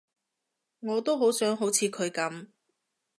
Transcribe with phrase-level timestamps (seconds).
[0.79, 2.47] 我都想好似佢噉